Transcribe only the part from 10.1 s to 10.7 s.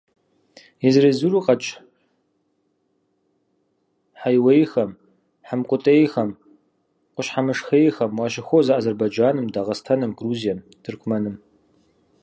Грузием,